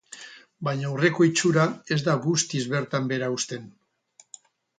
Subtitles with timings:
[0.67, 1.65] Baina aurreko itxura
[1.97, 3.71] ez da guztiz bertan behera uzten.